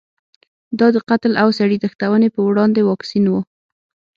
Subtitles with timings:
[0.79, 3.33] دا د قتل او سړي تښتونې په وړاندې واکسین و.